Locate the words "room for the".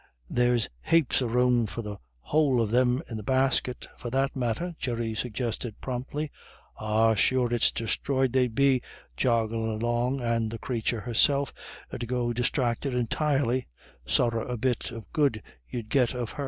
1.35-1.97